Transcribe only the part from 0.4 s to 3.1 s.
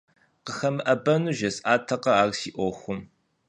КъыхэмыӀэбэну жесӀатэкъэ ар си Ӏуэхум?